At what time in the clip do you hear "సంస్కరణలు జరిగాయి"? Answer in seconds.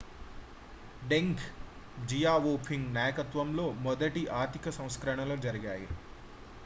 4.79-5.89